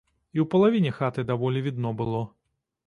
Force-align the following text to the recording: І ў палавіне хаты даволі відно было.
І 0.37 0.41
ў 0.43 0.45
палавіне 0.53 0.93
хаты 1.01 1.27
даволі 1.31 1.65
відно 1.71 1.97
было. 2.03 2.25